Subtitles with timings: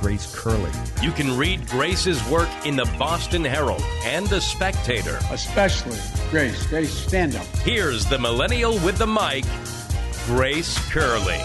[0.00, 0.70] Grace Curley.
[1.02, 5.18] You can read Grace's work in the Boston Herald and the Spectator.
[5.30, 5.98] Especially
[6.30, 6.66] Grace.
[6.68, 7.44] Grace, stand up.
[7.58, 9.44] Here's the millennial with the mic,
[10.24, 11.38] Grace Curley.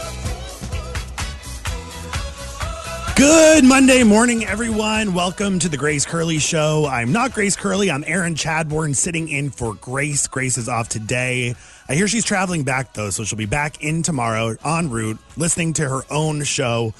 [3.17, 5.13] Good Monday morning, everyone.
[5.13, 6.87] Welcome to the Grace Curley Show.
[6.89, 7.91] I'm not Grace Curley.
[7.91, 10.27] I'm Aaron Chadbourne sitting in for Grace.
[10.27, 11.55] Grace is off today.
[11.89, 15.73] I hear she's traveling back, though, so she'll be back in tomorrow en route, listening
[15.73, 16.93] to her own show.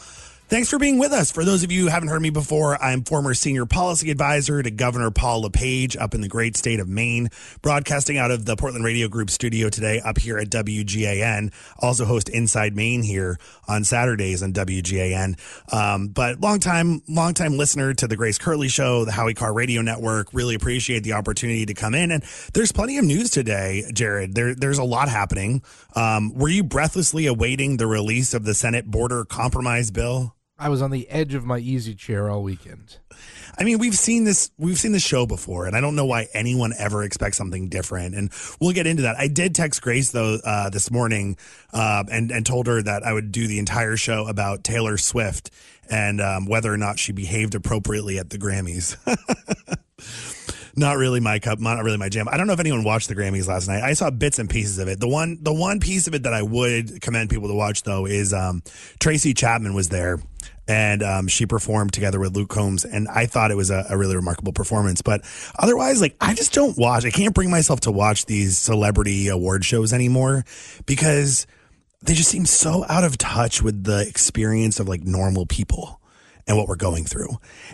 [0.48, 1.32] Thanks for being with us.
[1.32, 4.70] For those of you who haven't heard me before, I'm former senior policy advisor to
[4.70, 7.30] Governor Paul LePage up in the great state of Maine,
[7.64, 11.52] broadcasting out of the Portland Radio Group studio today up here at WGAN.
[11.80, 15.40] Also host Inside Maine here on Saturdays on WGAN.
[15.74, 19.52] Um, but long time, long time listener to the Grace Curley Show, the Howie Carr
[19.52, 20.28] Radio Network.
[20.32, 22.12] Really appreciate the opportunity to come in.
[22.12, 22.22] And
[22.54, 24.36] there's plenty of news today, Jared.
[24.36, 25.64] There, there's a lot happening.
[25.96, 30.35] Um, were you breathlessly awaiting the release of the Senate border compromise bill?
[30.58, 32.98] I was on the edge of my easy chair all weekend.
[33.58, 36.28] I mean, we've seen this, we've seen the show before, and I don't know why
[36.34, 38.16] anyone ever expects something different.
[38.16, 39.18] And we'll get into that.
[39.18, 41.38] I did text Grace though uh, this morning,
[41.74, 45.52] uh, and and told her that I would do the entire show about Taylor Swift
[45.90, 48.96] and um, whether or not she behaved appropriately at the Grammys.
[50.76, 52.28] not really my cup, not really my jam.
[52.30, 53.84] I don't know if anyone watched the Grammys last night.
[53.84, 55.00] I saw bits and pieces of it.
[55.00, 58.06] The one, the one piece of it that I would commend people to watch though
[58.06, 58.62] is um,
[59.00, 60.20] Tracy Chapman was there
[60.68, 63.98] and um, she performed together with Luke Combs, and I thought it was a, a,
[63.98, 65.02] really remarkable performance.
[65.02, 65.22] But
[65.58, 67.06] otherwise, like I just don't watch.
[67.06, 70.44] I can't bring myself to watch these celebrity award shows anymore
[70.86, 71.46] because
[72.02, 76.02] they just seem so out of touch with the experience of like normal people
[76.48, 77.30] and what we're going through.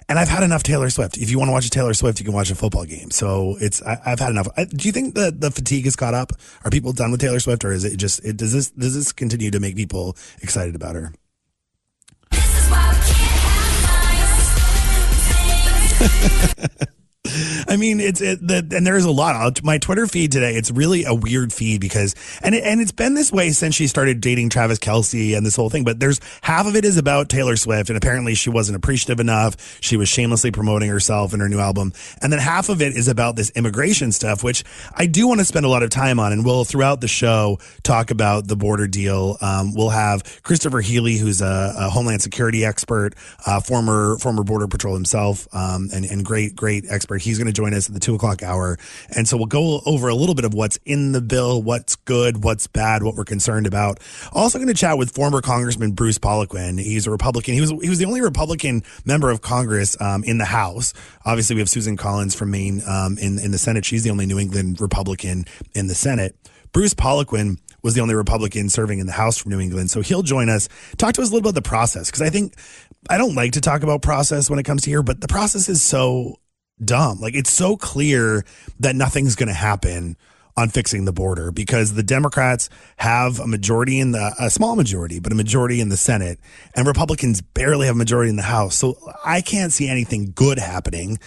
[0.08, 1.17] And I've had enough Taylor Swift.
[1.17, 3.11] If you want to watch a Taylor Swift, you can watch a football game.
[3.11, 4.48] So it's I, have had enough.
[4.58, 6.33] I, do you think that the fatigue is caught up?
[6.64, 9.11] Are people done with Taylor Swift, or is it just it, does this does this
[9.11, 11.14] continue to make people excited about her?
[17.67, 19.64] I mean, it's it, the, and there's a lot.
[19.64, 23.14] My Twitter feed today, it's really a weird feed because, and it, and it's been
[23.14, 25.83] this way since she started dating Travis Kelce and this whole thing.
[25.83, 29.80] But there's half of it is about Taylor Swift, and apparently she wasn't appreciative enough.
[29.82, 31.93] She was shamelessly promoting herself and her new album,
[32.23, 34.64] and then half of it is about this immigration stuff, which
[34.95, 37.59] I do want to spend a lot of time on, and we'll throughout the show
[37.83, 39.38] talk about the border deal.
[39.42, 43.14] Um, we'll have Christopher Healy, who's a, a Homeland Security expert,
[43.45, 47.11] uh, former former Border Patrol himself, um, and and great great expert.
[47.17, 48.77] He's going to join us at the two o'clock hour.
[49.16, 52.44] And so we'll go over a little bit of what's in the bill, what's good,
[52.44, 53.99] what's bad, what we're concerned about.
[54.32, 56.80] Also going to chat with former Congressman Bruce Poliquin.
[56.80, 57.54] He's a Republican.
[57.54, 60.94] He was, he was the only Republican member of Congress, um, in the House.
[61.26, 63.86] Obviously we have Susan Collins from Maine, um, in, in the Senate.
[63.86, 66.36] She's the only New England Republican in the Senate.
[66.71, 69.89] Bruce Poliquin was the only Republican serving in the House from New England.
[69.92, 72.11] So he'll join us, talk to us a little about the process.
[72.11, 72.55] Cause I think
[73.10, 75.70] I don't like to talk about process when it comes to here, but the process
[75.70, 76.38] is so
[76.83, 77.19] dumb.
[77.19, 78.45] Like it's so clear
[78.80, 80.17] that nothing's going to happen
[80.58, 85.20] on fixing the border because the Democrats have a majority in the a small majority,
[85.20, 86.39] but a majority in the Senate,
[86.75, 88.77] and Republicans barely have a majority in the House.
[88.77, 91.20] So I can't see anything good happening.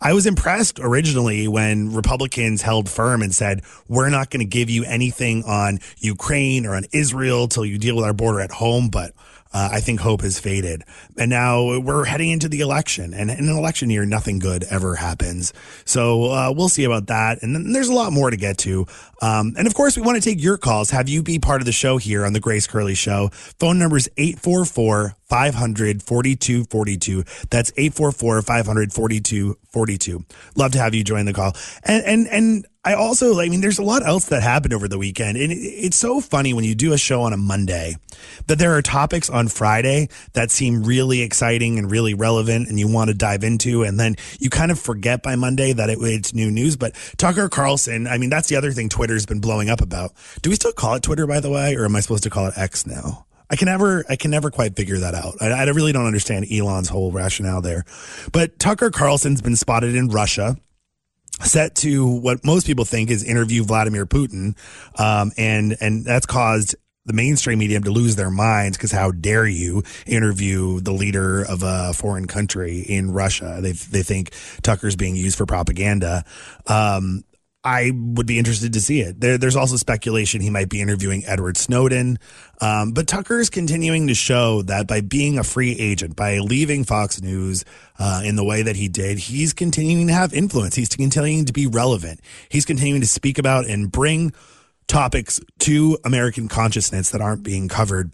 [0.00, 4.70] I was impressed originally when Republicans held firm and said, we're not going to give
[4.70, 8.90] you anything on Ukraine or on Israel till you deal with our border at home,
[8.90, 9.12] but
[9.52, 10.84] uh, I think hope has faded.
[11.16, 14.94] And now we're heading into the election, and in an election year, nothing good ever
[14.94, 15.52] happens.
[15.84, 17.42] So uh, we'll see about that.
[17.42, 18.86] And then there's a lot more to get to.
[19.20, 20.90] Um, and of course, we want to take your calls.
[20.90, 23.30] Have you be part of the show here on the Grace Curley Show?
[23.58, 27.24] Phone number is 844 500 4242.
[27.50, 30.24] That's 844 500 4242.
[30.56, 31.54] Love to have you join the call.
[31.84, 34.96] And, and, and, I also, I mean, there's a lot else that happened over the
[34.96, 35.36] weekend.
[35.36, 37.96] And it's so funny when you do a show on a Monday
[38.46, 42.88] that there are topics on Friday that seem really exciting and really relevant and you
[42.88, 43.82] want to dive into.
[43.82, 46.78] And then you kind of forget by Monday that it, it's new news.
[46.78, 50.12] But Tucker Carlson, I mean, that's the other thing Twitter's been blowing up about.
[50.40, 51.74] Do we still call it Twitter, by the way?
[51.76, 53.26] Or am I supposed to call it X now?
[53.50, 55.34] I can never, I can never quite figure that out.
[55.42, 57.84] I, I really don't understand Elon's whole rationale there.
[58.32, 60.56] But Tucker Carlson's been spotted in Russia
[61.40, 64.56] set to what most people think is interview Vladimir Putin.
[64.98, 66.74] Um, and, and that's caused
[67.08, 71.62] the mainstream media to lose their minds because how dare you interview the leader of
[71.62, 73.60] a foreign country in Russia?
[73.62, 74.32] They, they think
[74.62, 76.24] Tucker's being used for propaganda.
[76.66, 77.24] Um,
[77.68, 79.20] I would be interested to see it.
[79.20, 82.18] There, there's also speculation he might be interviewing Edward Snowden.
[82.62, 86.84] Um, but Tucker is continuing to show that by being a free agent, by leaving
[86.84, 87.66] Fox News
[87.98, 90.76] uh, in the way that he did, he's continuing to have influence.
[90.76, 92.20] He's continuing to be relevant.
[92.48, 94.32] He's continuing to speak about and bring
[94.86, 98.10] topics to American consciousness that aren't being covered.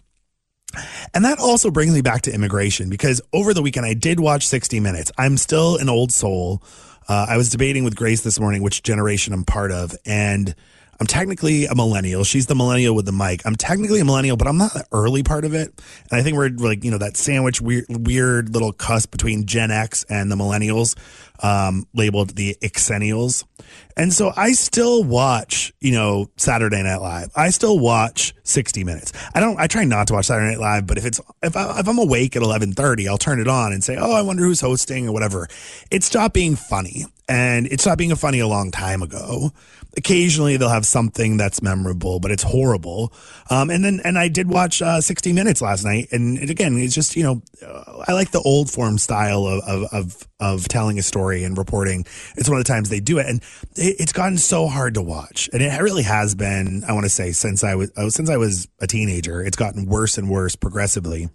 [1.14, 4.48] And that also brings me back to immigration because over the weekend I did watch
[4.48, 5.12] 60 Minutes.
[5.16, 6.60] I'm still an old soul.
[7.08, 10.54] Uh, I was debating with Grace this morning which generation I'm part of, and
[11.00, 12.24] I'm technically a millennial.
[12.24, 13.44] She's the millennial with the mic.
[13.44, 15.68] I'm technically a millennial, but I'm not the early part of it.
[16.10, 19.70] And I think we're like, you know, that sandwich weird, weird little cusp between Gen
[19.70, 20.96] X and the millennials,
[21.42, 23.44] um, labeled the Xennials.
[23.96, 27.31] And so I still watch, you know, Saturday Night Live.
[27.36, 29.12] I still watch 60 Minutes.
[29.34, 31.81] I don't, I try not to watch Saturday Night Live, but if it's, if, I,
[31.81, 34.60] if I'm awake at 1130, I'll turn it on and say, oh, I wonder who's
[34.60, 35.48] hosting or whatever.
[35.90, 39.52] It stopped being funny and it stopped being funny a long time ago
[39.96, 43.12] occasionally they'll have something that's memorable, but it's horrible.
[43.50, 46.76] Um, and then, and I did watch uh, 60 Minutes last night, and it, again,
[46.76, 50.69] it's just you know, uh, I like the old form style of, of of of
[50.69, 52.04] telling a story and reporting.
[52.36, 53.40] It's one of the times they do it, and
[53.76, 56.84] it, it's gotten so hard to watch, and it really has been.
[56.86, 59.86] I want to say since I was uh, since I was a teenager, it's gotten
[59.86, 61.28] worse and worse progressively.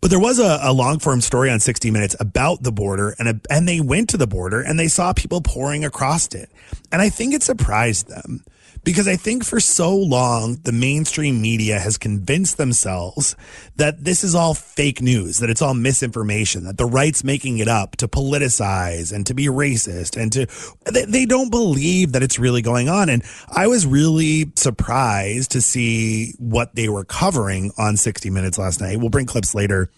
[0.00, 3.28] But there was a, a long form story on 60 Minutes about the border, and
[3.28, 6.50] a, and they went to the border and they saw people pouring across it,
[6.92, 8.44] and I think it surprised them
[8.84, 13.36] because I think for so long the mainstream media has convinced themselves
[13.76, 17.68] that this is all fake news, that it's all misinformation, that the right's making it
[17.68, 20.46] up to politicize and to be racist and to
[20.90, 23.08] they, they don't believe that it's really going on.
[23.08, 28.80] And I was really surprised to see what they were covering on 60 Minutes last
[28.80, 28.98] night.
[28.98, 29.90] We'll bring clips later.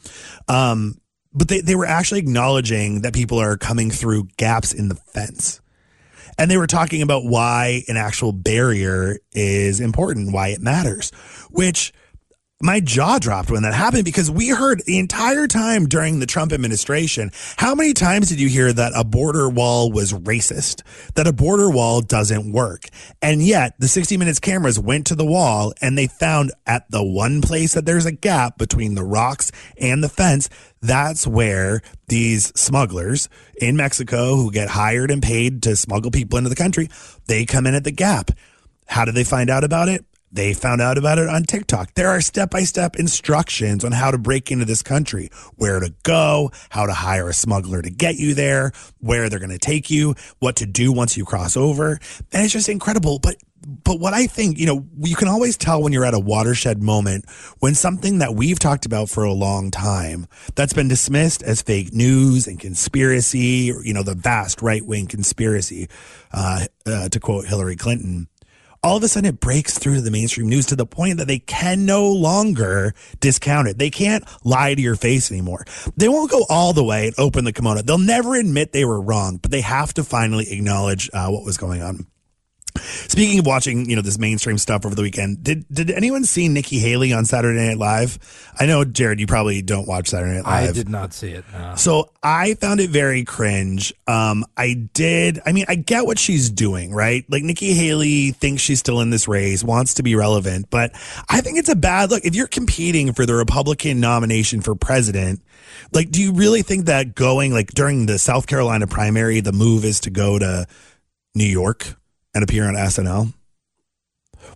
[0.48, 1.00] Um,
[1.32, 5.60] but they, they were actually acknowledging that people are coming through gaps in the fence
[6.40, 11.10] and they were talking about why an actual barrier is important, why it matters,
[11.50, 11.92] which
[12.62, 16.52] my jaw dropped when that happened because we heard the entire time during the Trump
[16.52, 17.30] administration.
[17.56, 20.82] How many times did you hear that a border wall was racist,
[21.14, 22.88] that a border wall doesn't work?
[23.22, 27.02] And yet the 60 minutes cameras went to the wall and they found at the
[27.02, 30.50] one place that there's a gap between the rocks and the fence.
[30.82, 36.50] That's where these smugglers in Mexico who get hired and paid to smuggle people into
[36.50, 36.90] the country,
[37.26, 38.32] they come in at the gap.
[38.86, 40.04] How did they find out about it?
[40.32, 41.94] They found out about it on TikTok.
[41.94, 45.92] There are step by step instructions on how to break into this country, where to
[46.04, 49.90] go, how to hire a smuggler to get you there, where they're going to take
[49.90, 51.98] you, what to do once you cross over.
[52.32, 53.18] And it's just incredible.
[53.18, 53.36] But,
[53.84, 56.80] but what I think, you know, you can always tell when you're at a watershed
[56.80, 57.28] moment
[57.58, 61.92] when something that we've talked about for a long time that's been dismissed as fake
[61.92, 65.88] news and conspiracy, you know, the vast right wing conspiracy,
[66.32, 68.28] uh, uh, to quote Hillary Clinton
[68.82, 71.26] all of a sudden it breaks through to the mainstream news to the point that
[71.26, 73.78] they can no longer discount it.
[73.78, 75.64] They can't lie to your face anymore.
[75.96, 77.82] They won't go all the way and open the kimono.
[77.82, 81.58] They'll never admit they were wrong, but they have to finally acknowledge uh, what was
[81.58, 82.06] going on.
[82.78, 86.48] Speaking of watching, you know, this mainstream stuff over the weekend, did did anyone see
[86.48, 88.18] Nikki Haley on Saturday Night Live?
[88.58, 90.70] I know, Jared, you probably don't watch Saturday Night Live.
[90.70, 91.44] I did not see it.
[91.52, 91.74] No.
[91.76, 93.92] So I found it very cringe.
[94.06, 95.40] Um, I did.
[95.46, 97.24] I mean, I get what she's doing, right?
[97.28, 100.92] Like Nikki Haley thinks she's still in this race, wants to be relevant, but
[101.28, 102.24] I think it's a bad look.
[102.24, 105.40] If you're competing for the Republican nomination for president,
[105.92, 109.84] like, do you really think that going like during the South Carolina primary, the move
[109.84, 110.66] is to go to
[111.34, 111.96] New York?
[112.34, 113.32] And appear on SNL?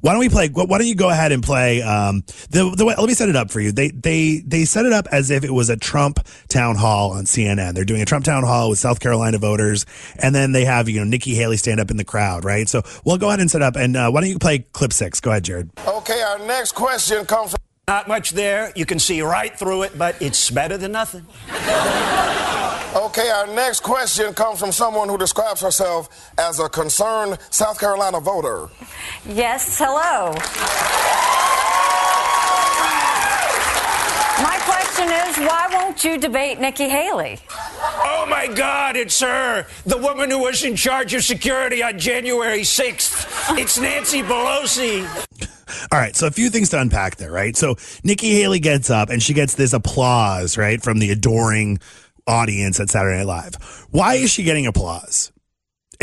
[0.00, 0.48] Why don't we play?
[0.48, 1.82] Why don't you go ahead and play?
[1.82, 3.72] Um, the the way, let me set it up for you.
[3.72, 7.24] They they they set it up as if it was a Trump town hall on
[7.24, 7.74] CNN.
[7.74, 9.86] They're doing a Trump town hall with South Carolina voters,
[10.18, 12.68] and then they have you know Nikki Haley stand up in the crowd, right?
[12.68, 13.76] So we'll go ahead and set up.
[13.76, 15.20] And uh, why don't you play clip six?
[15.20, 15.70] Go ahead, Jared.
[15.86, 17.58] Okay, our next question comes from.
[17.86, 18.72] Not much there.
[18.74, 21.26] You can see right through it, but it's better than nothing.
[22.94, 28.20] Okay, our next question comes from someone who describes herself as a concerned South Carolina
[28.20, 28.68] voter.
[29.28, 30.30] Yes, hello.
[34.40, 37.40] My question is why won't you debate Nikki Haley?
[37.80, 42.60] Oh my God, it's her, the woman who was in charge of security on January
[42.60, 43.58] 6th.
[43.58, 45.04] It's Nancy Pelosi.
[45.90, 47.56] All right, so a few things to unpack there, right?
[47.56, 47.74] So
[48.04, 51.80] Nikki Haley gets up and she gets this applause, right, from the adoring
[52.26, 53.86] audience at Saturday Night Live.
[53.90, 55.32] Why is she getting applause?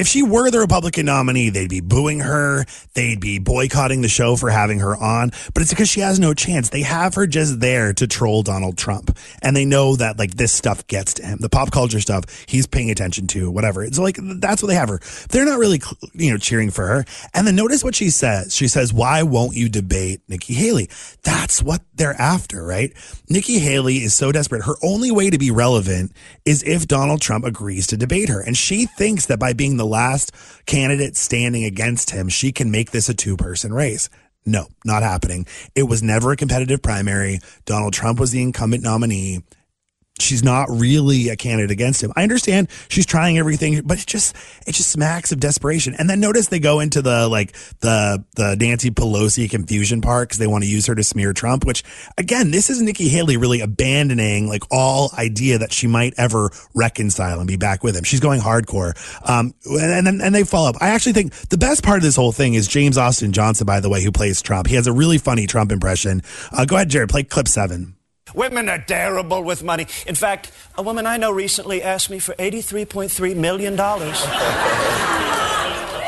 [0.01, 2.65] If she were the Republican nominee, they'd be booing her.
[2.95, 5.29] They'd be boycotting the show for having her on.
[5.53, 6.71] But it's because she has no chance.
[6.71, 9.15] They have her just there to troll Donald Trump.
[9.43, 11.37] And they know that like this stuff gets to him.
[11.39, 13.83] The pop culture stuff he's paying attention to, whatever.
[13.83, 14.99] It's like, that's what they have her.
[15.29, 15.79] They're not really,
[16.13, 17.05] you know, cheering for her.
[17.35, 18.55] And then notice what she says.
[18.55, 20.89] She says, why won't you debate Nikki Haley?
[21.21, 22.91] That's what they're after, right?
[23.29, 24.63] Nikki Haley is so desperate.
[24.63, 26.11] Her only way to be relevant
[26.43, 28.41] is if Donald Trump agrees to debate her.
[28.41, 30.31] And she thinks that by being the last
[30.65, 34.09] candidate standing against him, she can make this a two person race.
[34.45, 35.45] No, not happening.
[35.75, 37.39] It was never a competitive primary.
[37.65, 39.43] Donald Trump was the incumbent nominee
[40.21, 42.11] she's not really a candidate against him.
[42.15, 44.35] I understand she's trying everything, but it just
[44.67, 45.95] it just smacks of desperation.
[45.97, 50.39] And then notice they go into the like the the Nancy Pelosi confusion part because
[50.39, 51.65] they want to use her to smear Trump.
[51.65, 51.83] Which
[52.17, 57.39] again, this is Nikki Haley really abandoning like all idea that she might ever reconcile
[57.39, 58.03] and be back with him.
[58.03, 58.95] She's going hardcore.
[59.27, 60.75] Um, and then and they follow up.
[60.81, 63.79] I actually think the best part of this whole thing is James Austin Johnson, by
[63.79, 64.67] the way, who plays Trump.
[64.67, 66.21] He has a really funny Trump impression.
[66.51, 67.09] Uh, go ahead, Jared.
[67.09, 67.95] Play clip seven.
[68.33, 69.87] Women are terrible with money.
[70.07, 73.77] In fact, a woman I know recently asked me for $83.3 million.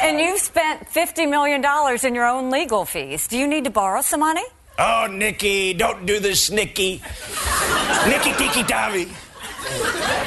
[0.04, 1.64] And you've spent $50 million
[2.06, 3.30] in your own legal fees.
[3.30, 4.44] Do you need to borrow some money?
[4.78, 7.02] Oh, Nikki, don't do this, Nikki.
[8.08, 9.08] Nikki Tiki Tavi.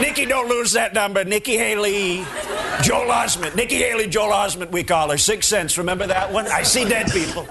[0.01, 1.25] Nikki, don't lose that number.
[1.25, 2.25] Nikki Haley,
[2.83, 3.55] Joel Osment.
[3.55, 5.19] Nikki Haley, Joel Osment, we call her.
[5.19, 5.77] Sixth Sense.
[5.77, 6.47] Remember that one?
[6.47, 7.47] I see dead people.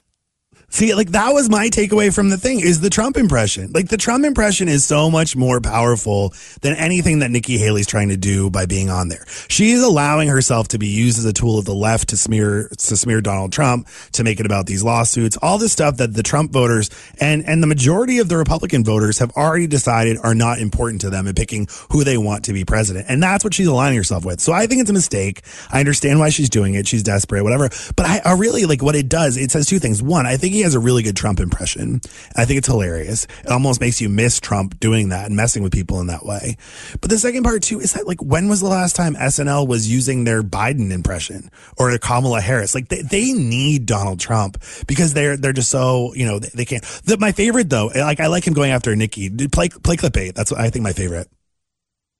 [0.69, 3.71] See, like that was my takeaway from the thing is the Trump impression.
[3.71, 8.09] Like the Trump impression is so much more powerful than anything that Nikki Haley's trying
[8.09, 9.25] to do by being on there.
[9.47, 12.97] She's allowing herself to be used as a tool of the left to smear to
[12.97, 16.51] smear Donald Trump, to make it about these lawsuits, all this stuff that the Trump
[16.51, 21.01] voters and and the majority of the Republican voters have already decided are not important
[21.01, 23.05] to them in picking who they want to be president.
[23.07, 24.41] And that's what she's aligning herself with.
[24.41, 25.41] So I think it's a mistake.
[25.71, 26.87] I understand why she's doing it.
[26.87, 27.69] She's desperate, whatever.
[27.95, 29.37] But I, I really like what it does.
[29.37, 30.01] It says two things.
[30.01, 31.99] One, I think he has a really good Trump impression.
[32.37, 33.25] I think it's hilarious.
[33.43, 36.55] It almost makes you miss Trump doing that and messing with people in that way.
[37.01, 39.91] But the second part too is that like when was the last time SNL was
[39.91, 42.73] using their Biden impression or a Kamala Harris?
[42.73, 46.65] Like they, they need Donald Trump because they're they're just so you know they, they
[46.65, 46.83] can't.
[47.03, 49.29] The, my favorite though, like I like him going after Nikki.
[49.49, 50.35] Play play clip eight.
[50.35, 51.27] That's what I think my favorite.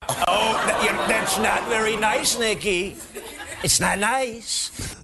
[0.09, 2.97] Oh, that, that's not very nice, Nikki.
[3.63, 4.94] It's not nice.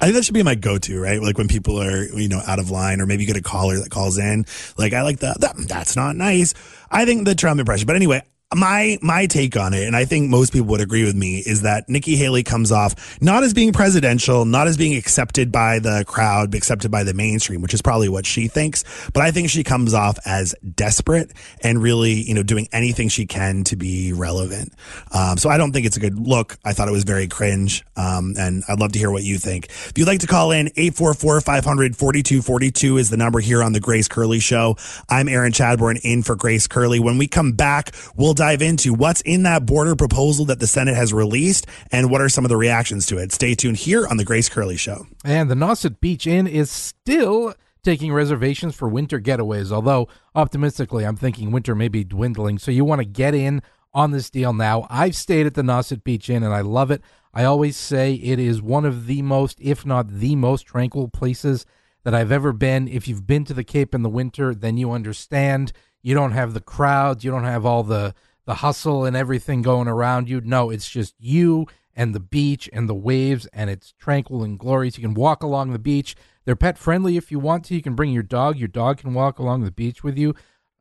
[0.00, 1.20] I think that should be my go-to, right?
[1.20, 3.78] Like when people are, you know, out of line, or maybe you get a caller
[3.78, 4.46] that calls in.
[4.76, 6.54] Like I like that that's not nice.
[6.90, 7.86] I think the Trump impression.
[7.86, 8.22] But anyway,
[8.54, 11.62] my my take on it, and I think most people would agree with me, is
[11.62, 16.04] that Nikki Haley comes off not as being presidential, not as being accepted by the
[16.06, 18.84] crowd, accepted by the mainstream, which is probably what she thinks.
[19.12, 21.32] But I think she comes off as desperate
[21.62, 24.72] and really, you know, doing anything she can to be relevant.
[25.12, 26.58] Um, so I don't think it's a good look.
[26.64, 29.66] I thought it was very cringe, um, and I'd love to hear what you think.
[29.66, 34.40] If you'd like to call in, 844-500-4242 is the number here on the Grace Curley
[34.40, 34.76] Show.
[35.08, 37.00] I'm Aaron Chadbourne in for Grace Curley.
[37.00, 40.96] When we come back, we'll dive into what's in that border proposal that the Senate
[40.96, 43.32] has released and what are some of the reactions to it.
[43.32, 45.06] Stay tuned here on the Grace Curley Show.
[45.24, 51.16] And the Nauset Beach Inn is still taking reservations for winter getaways, although optimistically, I'm
[51.16, 52.58] thinking winter may be dwindling.
[52.58, 53.62] So you want to get in
[53.92, 54.86] on this deal now.
[54.90, 57.02] I've stayed at the Nauset Beach Inn and I love it.
[57.32, 61.66] I always say it is one of the most, if not the most tranquil places
[62.04, 62.88] that I've ever been.
[62.88, 65.72] If you've been to the Cape in the winter, then you understand.
[66.04, 68.14] You don't have the crowds, you don't have all the
[68.46, 70.38] the hustle and everything going around you.
[70.42, 74.98] No, it's just you and the beach and the waves, and it's tranquil and glorious.
[74.98, 76.14] You can walk along the beach.
[76.44, 77.74] They're pet friendly if you want to.
[77.74, 78.58] You can bring your dog.
[78.58, 80.34] Your dog can walk along the beach with you.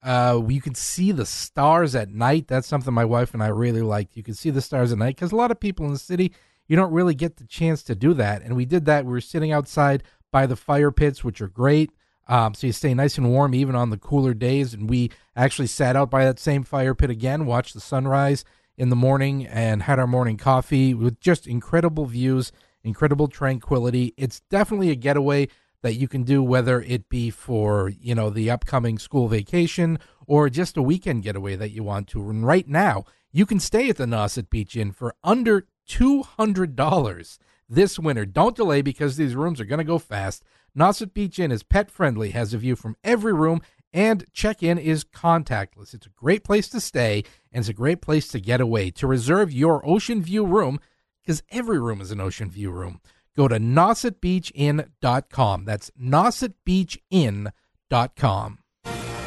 [0.04, 2.50] Uh, you can see the stars at night.
[2.50, 4.18] That's something my wife and I really liked.
[4.18, 6.34] You can see the stars at night because a lot of people in the city,
[6.68, 8.42] you don't really get the chance to do that.
[8.42, 9.06] And we did that.
[9.06, 10.04] We were sitting outside
[10.34, 11.92] by the fire pits, which are great.
[12.28, 14.74] Um, so you stay nice and warm even on the cooler days.
[14.74, 18.46] And we actually sat out by that same fire pit again, watched the sunrise
[18.78, 22.52] in the morning, and had our morning coffee with just incredible views,
[22.84, 24.14] incredible tranquility.
[24.18, 25.48] It's definitely a getaway
[25.82, 30.50] that you can do, whether it be for you know the upcoming school vacation or
[30.50, 32.30] just a weekend getaway that you want to.
[32.30, 36.76] And right now, you can stay at the Nauset Beach Inn for under two hundred
[36.76, 37.38] dollars
[37.70, 38.26] this winter.
[38.26, 40.44] Don't delay because these rooms are going to go fast.
[40.78, 43.62] Nauset Beach Inn is pet friendly, has a view from every room,
[43.94, 45.94] and check in is contactless.
[45.94, 48.90] It's a great place to stay, and it's a great place to get away.
[48.92, 50.80] To reserve your ocean view room,
[51.22, 53.00] because every room is an ocean view room,
[53.36, 55.66] go to nausetbeachinn.com.
[55.66, 58.58] That's nausetbeachinn.com.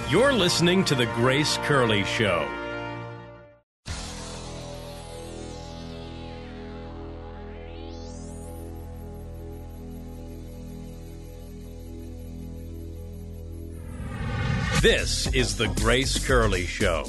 [0.08, 2.48] You're listening to The Grace Curley Show.
[14.82, 17.06] This is the Grace Curley Show.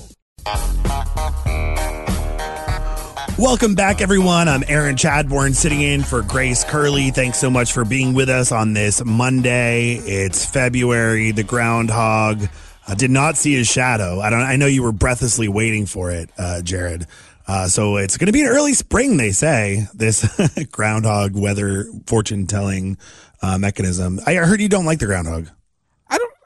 [3.37, 4.47] Welcome back, everyone.
[4.47, 7.11] I'm Aaron Chadbourne sitting in for Grace Curley.
[7.11, 9.95] Thanks so much for being with us on this Monday.
[9.95, 11.31] It's February.
[11.31, 12.47] The groundhog
[12.87, 14.21] I did not see his shadow.
[14.21, 14.39] I don't.
[14.39, 17.05] I know you were breathlessly waiting for it, uh, Jared.
[17.47, 19.87] Uh, so it's going to be an early spring, they say.
[19.93, 20.25] This
[20.71, 22.97] groundhog weather fortune telling
[23.41, 24.21] uh, mechanism.
[24.25, 25.49] I heard you don't like the groundhog.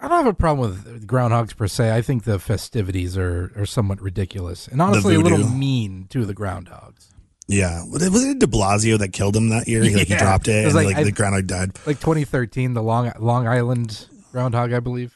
[0.01, 0.17] I don't.
[0.25, 1.95] Have a problem with groundhogs per se.
[1.95, 6.33] I think the festivities are are somewhat ridiculous and honestly a little mean to the
[6.35, 7.07] groundhogs.
[7.47, 9.83] Yeah, was it, was it De Blasio that killed him that year?
[9.83, 11.71] He, like, he dropped it, It and like- like, the groundhog died.
[11.85, 15.13] Like 2013, the Long Long Island groundhog, I believe.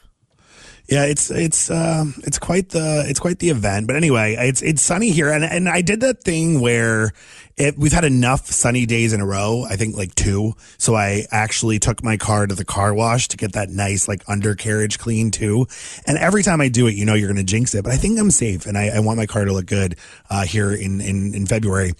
[0.88, 3.88] Yeah, it's it's um it's quite the it's quite the event.
[3.88, 7.12] But anyway, it's it's sunny here, and and I did that thing where
[7.56, 9.64] it, we've had enough sunny days in a row.
[9.68, 10.52] I think like two.
[10.76, 14.22] So I actually took my car to the car wash to get that nice like
[14.28, 15.66] undercarriage clean too.
[16.06, 17.96] And every time I do it, you know you're going to jinx it, but I
[17.96, 19.96] think I'm safe, and I, I want my car to look good
[20.28, 21.94] uh, here in in in February.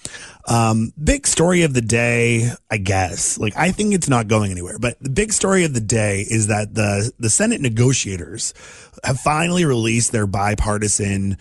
[0.47, 3.39] Um, big story of the day, I guess.
[3.39, 6.49] Like I think it's not going anywhere, but the big story of the day is
[6.49, 8.53] that the the Senate negotiators
[9.05, 11.39] have finally released their bipartisan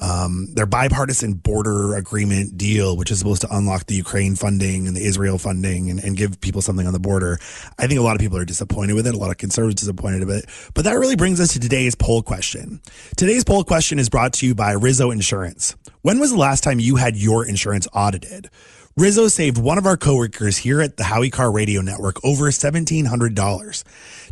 [0.00, 4.96] um, their bipartisan border agreement deal, which is supposed to unlock the Ukraine funding and
[4.96, 7.38] the Israel funding and, and give people something on the border.
[7.78, 9.14] I think a lot of people are disappointed with it.
[9.14, 10.70] A lot of conservatives disappointed with it.
[10.74, 12.80] But that really brings us to today's poll question.
[13.16, 15.74] Today's poll question is brought to you by Rizzo Insurance.
[16.02, 18.50] When was the last time you had your insurance audited?
[18.98, 23.84] Rizzo saved one of our coworkers here at the Howie Carr Radio Network over $1,700.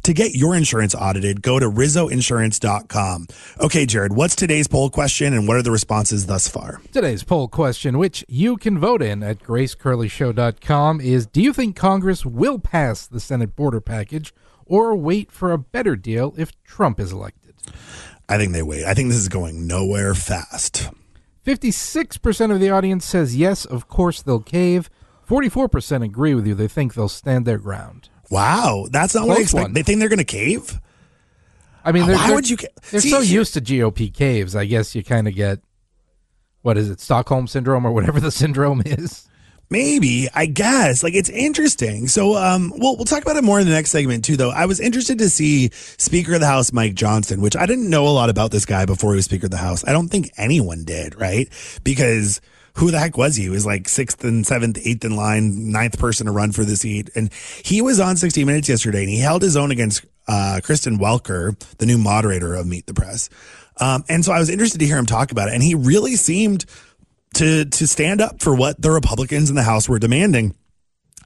[0.05, 3.27] To get your insurance audited, go to rizzoinsurance.com.
[3.61, 6.81] Okay, Jared, what's today's poll question and what are the responses thus far?
[6.93, 12.25] Today's poll question, which you can vote in at gracecurleyshow.com, is Do you think Congress
[12.25, 14.33] will pass the Senate border package
[14.65, 17.53] or wait for a better deal if Trump is elected?
[18.31, 18.87] I think they wait.
[18.87, 20.89] I think this is going nowhere fast.
[21.45, 24.91] 56% of the audience says yes, of course they'll cave.
[25.29, 26.55] 44% agree with you.
[26.55, 28.09] They think they'll stand their ground.
[28.31, 29.63] Wow, that's not what I Close expect.
[29.65, 29.73] one.
[29.75, 30.81] They think they're going to cave?
[31.85, 34.57] I mean, they're, why they're- would you ca- They're See, so used to GOP caves.
[34.57, 35.61] I guess you kind of get
[36.63, 39.29] what is it, Stockholm syndrome or whatever the syndrome is.
[39.71, 41.03] Maybe, I guess.
[41.03, 42.09] Like it's interesting.
[42.09, 44.51] So um we'll we'll talk about it more in the next segment too though.
[44.51, 48.07] I was interested to see Speaker of the House Mike Johnson, which I didn't know
[48.07, 49.85] a lot about this guy before he was Speaker of the House.
[49.87, 51.49] I don't think anyone did, right?
[51.83, 52.41] Because
[52.77, 53.45] who the heck was he?
[53.45, 56.77] He was like sixth and seventh, eighth in line, ninth person to run for the
[56.77, 57.09] seat.
[57.15, 57.33] And
[57.65, 61.59] he was on 60 Minutes yesterday and he held his own against uh, Kristen Welker,
[61.79, 63.31] the new moderator of Meet the Press.
[63.79, 65.55] Um, and so I was interested to hear him talk about it.
[65.55, 66.65] And he really seemed
[67.37, 70.55] to to stand up for what the Republicans in the House were demanding.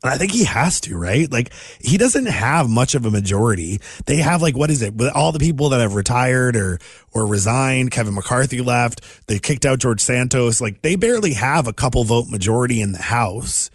[0.02, 1.30] And I think he has to, right?
[1.30, 3.80] Like he doesn't have much of a majority.
[4.06, 4.94] They have like what is it?
[4.94, 6.78] With all the people that have retired or
[7.12, 11.72] or resigned, Kevin McCarthy left, they kicked out George Santos, like they barely have a
[11.72, 13.70] couple vote majority in the House.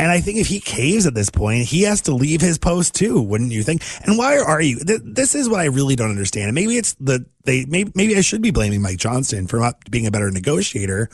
[0.00, 2.94] And I think if he caves at this point, he has to leave his post
[2.94, 3.82] too, wouldn't you think?
[4.04, 4.78] And why are you?
[4.78, 6.46] Th- this is what I really don't understand.
[6.46, 7.64] And maybe it's the they.
[7.66, 11.10] Maybe maybe I should be blaming Mike Johnson for not being a better negotiator.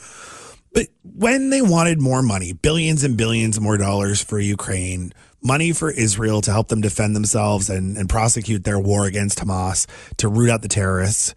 [0.75, 5.89] But when they wanted more money, billions and billions more dollars for Ukraine, money for
[5.89, 10.49] Israel to help them defend themselves and, and prosecute their war against Hamas, to root
[10.49, 11.33] out the terrorists,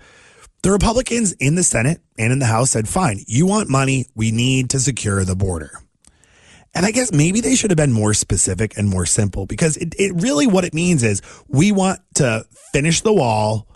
[0.63, 4.07] the Republicans in the Senate and in the House said, fine, you want money.
[4.17, 5.71] We need to secure the border.
[6.75, 9.95] And I guess maybe they should have been more specific and more simple because it,
[9.99, 13.69] it really what it means is we want to finish the wall,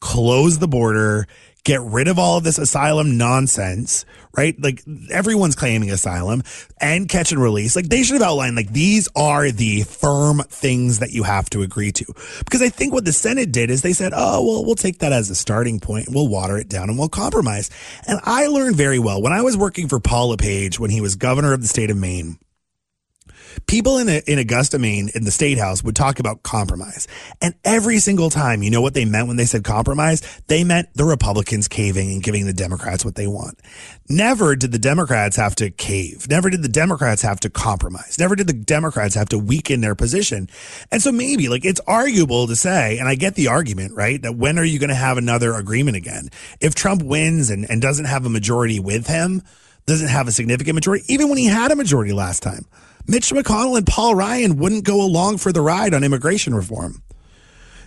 [0.00, 1.26] close the border,
[1.64, 4.04] get rid of all of this asylum nonsense,
[4.36, 4.54] right?
[4.60, 6.42] Like everyone's claiming asylum
[6.80, 7.76] and catch and release.
[7.76, 11.62] Like they should have outlined like these are the firm things that you have to
[11.62, 12.04] agree to.
[12.40, 15.12] Because I think what the Senate did is they said, oh, well, we'll take that
[15.12, 16.08] as a starting point.
[16.10, 17.70] We'll water it down and we'll compromise.
[18.06, 21.16] And I learned very well when I was working for Paul LePage when he was
[21.16, 22.38] governor of the state of Maine
[23.66, 27.06] people in, in Augusta, Maine, in the state house would talk about compromise.
[27.40, 30.22] And every single time, you know what they meant when they said compromise?
[30.46, 33.58] They meant the Republicans caving and giving the Democrats what they want.
[34.08, 36.26] Never did the Democrats have to cave.
[36.28, 38.18] Never did the Democrats have to compromise.
[38.18, 40.48] Never did the Democrats have to weaken their position.
[40.90, 44.20] And so maybe like it's arguable to say, and I get the argument, right?
[44.20, 46.30] That when are you going to have another agreement again?
[46.60, 49.42] If Trump wins and, and doesn't have a majority with him,
[49.86, 52.66] doesn't have a significant majority, even when he had a majority last time,
[53.10, 57.02] Mitch McConnell and Paul Ryan wouldn't go along for the ride on immigration reform.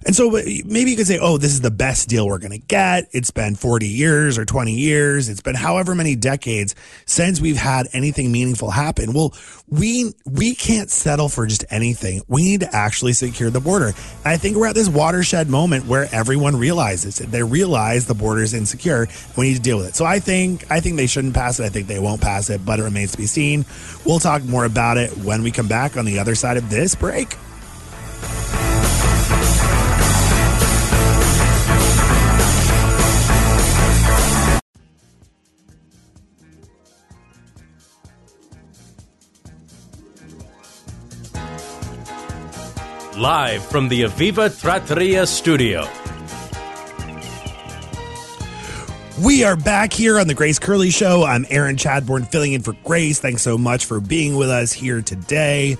[0.06, 2.58] And so maybe you could say, oh, this is the best deal we're going to
[2.58, 3.08] get.
[3.12, 5.30] It's been 40 years or 20 years.
[5.30, 9.14] It's been however many decades since we've had anything meaningful happen.
[9.14, 9.34] Well,
[9.68, 12.22] we, we can't settle for just anything.
[12.28, 13.88] We need to actually secure the border.
[13.88, 17.32] And I think we're at this watershed moment where everyone realizes it.
[17.32, 19.08] They realize the border is insecure.
[19.38, 19.96] We need to deal with it.
[19.96, 21.64] So I think, I think they shouldn't pass it.
[21.64, 23.66] I think they won't pass it, but it remains to be seen.
[24.06, 26.96] We'll talk more about it when we come back on the other side of this
[26.96, 27.36] break.
[43.24, 45.88] Live from the Aviva Trattoria studio.
[49.24, 51.24] We are back here on the Grace Curley Show.
[51.24, 53.22] I'm Aaron Chadbourne filling in for Grace.
[53.22, 55.78] Thanks so much for being with us here today.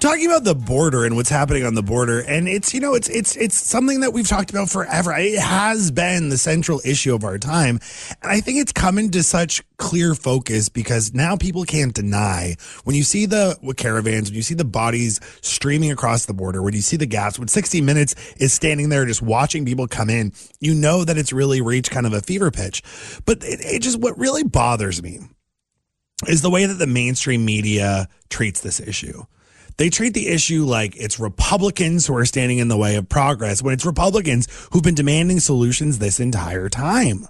[0.00, 3.08] Talking about the border and what's happening on the border, and it's you know it's
[3.08, 5.12] it's it's something that we've talked about forever.
[5.16, 7.80] It has been the central issue of our time,
[8.22, 12.94] and I think it's come into such clear focus because now people can't deny when
[12.96, 16.80] you see the caravans, when you see the bodies streaming across the border, when you
[16.80, 20.74] see the gaps, when 60 Minutes is standing there just watching people come in, you
[20.74, 22.82] know that it's really reached kind of a fever pitch.
[23.26, 25.20] But it, it just what really bothers me
[26.28, 29.24] is the way that the mainstream media treats this issue.
[29.76, 33.62] They treat the issue like it's Republicans who are standing in the way of progress
[33.62, 37.26] when it's Republicans who've been demanding solutions this entire time.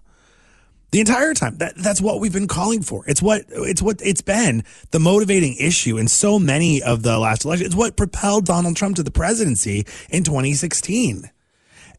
[0.90, 1.56] The entire time.
[1.58, 3.04] That, that's what we've been calling for.
[3.08, 7.44] It's what it's what it's been the motivating issue in so many of the last
[7.44, 7.66] elections.
[7.66, 11.30] It's what propelled Donald Trump to the presidency in 2016.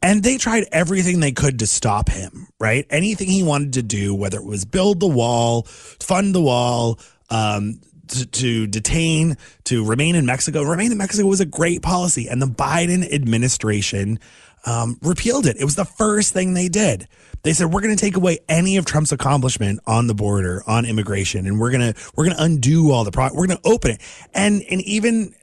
[0.01, 2.85] And they tried everything they could to stop him, right?
[2.89, 7.81] Anything he wanted to do, whether it was build the wall, fund the wall, um,
[8.09, 10.63] to, to, detain, to remain in Mexico.
[10.63, 14.19] Remain in Mexico was a great policy, and the Biden administration
[14.65, 15.57] um, repealed it.
[15.59, 17.07] It was the first thing they did.
[17.43, 20.85] They said we're going to take away any of Trump's accomplishment on the border on
[20.85, 23.29] immigration, and we're gonna we're gonna undo all the pro.
[23.31, 24.01] We're gonna open it,
[24.33, 25.35] and and even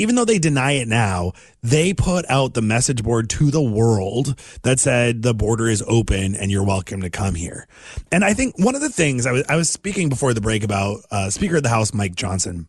[0.00, 1.32] even though they deny it now,
[1.62, 6.34] they put out the message board to the world that said the border is open
[6.34, 7.68] and you're welcome to come here.
[8.10, 10.64] And I think one of the things I was I was speaking before the break
[10.64, 12.66] about uh, Speaker of the House Mike Johnson.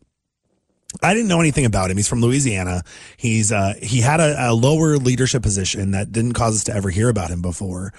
[1.02, 1.96] I didn't know anything about him.
[1.96, 2.82] He's from Louisiana.
[3.16, 6.90] He's uh, he had a, a lower leadership position that didn't cause us to ever
[6.90, 7.92] hear about him before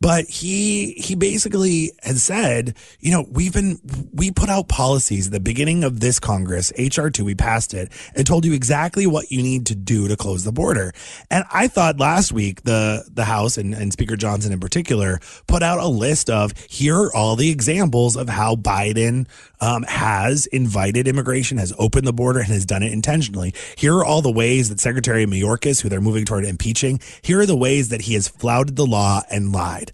[0.00, 3.78] but he he basically has said, you know, we've been
[4.12, 7.90] we put out policies at the beginning of this Congress, HR two, we passed it
[8.14, 10.92] and told you exactly what you need to do to close the border.
[11.30, 15.62] And I thought last week the the House and, and Speaker Johnson in particular put
[15.62, 19.26] out a list of here are all the examples of how Biden
[19.60, 23.54] um, has invited immigration, has opened the border, has done it intentionally.
[23.76, 27.46] Here are all the ways that Secretary Mayorkas, who they're moving toward impeaching, here are
[27.46, 29.92] the ways that he has flouted the law and lied.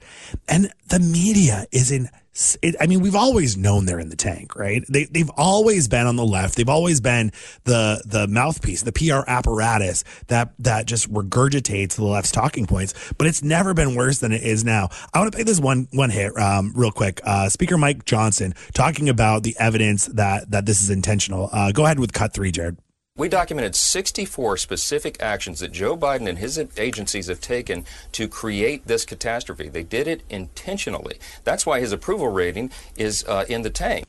[0.48, 2.08] And the media is in
[2.62, 4.84] it, I mean, we've always known they're in the tank, right?
[4.88, 6.56] They, they've always been on the left.
[6.56, 7.30] They've always been
[7.64, 12.94] the the mouthpiece, the PR apparatus that that just regurgitates the left's talking points.
[13.16, 14.88] But it's never been worse than it is now.
[15.12, 17.20] I want to play this one one hit um, real quick.
[17.24, 21.48] Uh, Speaker Mike Johnson talking about the evidence that that this is intentional.
[21.52, 22.76] Uh, go ahead with cut three, Jared.
[23.16, 28.88] We documented 64 specific actions that Joe Biden and his agencies have taken to create
[28.88, 29.68] this catastrophe.
[29.68, 31.20] They did it intentionally.
[31.44, 34.04] That's why his approval rating is uh, in the tank.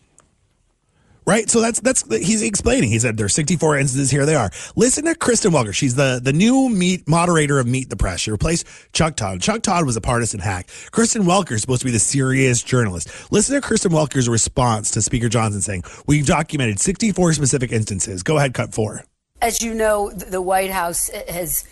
[1.25, 1.49] Right.
[1.49, 2.89] So that's, that's, he's explaining.
[2.89, 4.11] He said there's 64 instances.
[4.11, 4.51] Here they are.
[4.75, 5.73] Listen to Kristen Welker.
[5.73, 8.19] She's the, the new meet moderator of Meet the Press.
[8.19, 9.41] She replaced Chuck Todd.
[9.41, 10.69] Chuck Todd was a partisan hack.
[10.91, 13.31] Kristen Welker is supposed to be the serious journalist.
[13.31, 18.21] Listen to Kristen Welker's response to Speaker Johnson saying, we've documented 64 specific instances.
[18.21, 19.03] Go ahead, cut four.
[19.41, 21.65] As you know, the White House uh, has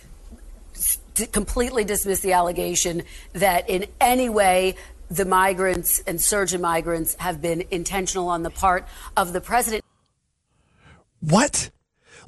[1.32, 4.76] completely dismissed the allegation that in any way
[5.16, 9.84] the migrants and surge in migrants have been intentional on the part of the president.
[11.20, 11.70] What?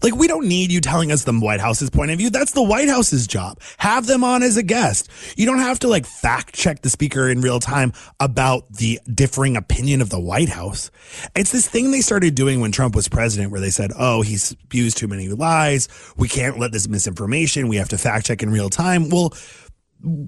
[0.01, 2.29] Like, we don't need you telling us the White House's point of view.
[2.29, 3.59] That's the White House's job.
[3.77, 5.09] Have them on as a guest.
[5.37, 9.55] You don't have to like fact check the speaker in real time about the differing
[9.55, 10.91] opinion of the White House.
[11.35, 14.35] It's this thing they started doing when Trump was president where they said, oh, he
[14.35, 15.87] spews too many lies.
[16.17, 17.67] We can't let this misinformation.
[17.67, 19.09] We have to fact check in real time.
[19.09, 19.33] Well,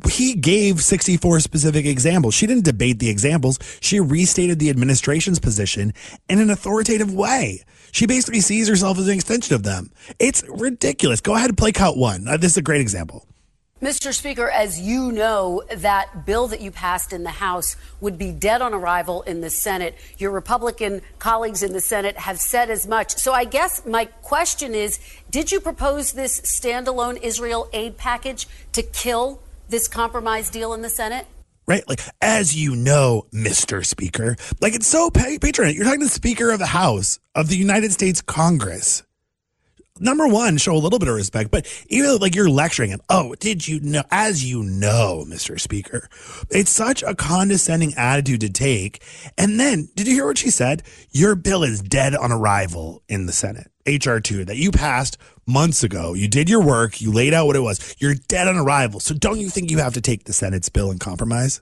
[0.10, 2.34] he gave 64 specific examples.
[2.34, 3.60] She didn't debate the examples.
[3.80, 5.94] She restated the administration's position
[6.30, 7.64] in an authoritative way.
[7.92, 9.92] She basically sees herself as an extension of them.
[10.20, 11.22] It's ridiculous.
[11.22, 12.28] Go ahead and play count one.
[12.28, 13.26] Uh, this is a great example.
[13.82, 14.12] Mr.
[14.12, 18.60] Speaker, as you know, that bill that you passed in the House would be dead
[18.60, 19.96] on arrival in the Senate.
[20.18, 23.16] Your Republican colleagues in the Senate have said as much.
[23.18, 28.82] So I guess my question is Did you propose this standalone Israel aid package to
[28.82, 31.26] kill this compromise deal in the Senate?
[31.68, 31.88] Right?
[31.88, 33.86] Like, as you know, Mr.
[33.86, 35.76] Speaker, like it's so pa- patronate.
[35.76, 39.04] You're talking to the Speaker of the House of the United States Congress
[40.00, 43.02] number one, show a little bit of respect, but even like you're lecturing him.
[43.10, 44.04] Oh, did you know?
[44.12, 45.60] As you know, Mr.
[45.60, 46.10] Speaker,
[46.50, 49.02] it's such a condescending attitude to take.
[49.38, 50.84] And then, did you hear what she said?
[51.12, 53.72] Your bill is dead on arrival in the Senate.
[53.88, 56.14] HR2 that you passed months ago.
[56.14, 57.02] You did your work.
[57.02, 57.96] You laid out what it was.
[58.00, 59.00] You're dead on arrival.
[59.00, 61.62] So don't you think you have to take the Senate's bill and compromise?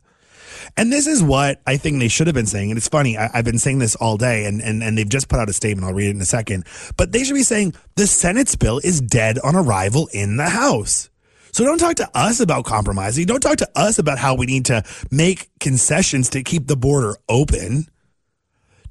[0.77, 2.71] And this is what I think they should have been saying.
[2.71, 5.29] And it's funny, I, have been saying this all day, and, and, and they've just
[5.29, 5.88] put out a statement.
[5.88, 6.65] I'll read it in a second.
[6.97, 11.09] But they should be saying the Senate's bill is dead on arrival in the House.
[11.51, 13.25] So don't talk to us about compromising.
[13.25, 17.15] Don't talk to us about how we need to make concessions to keep the border
[17.29, 17.88] open.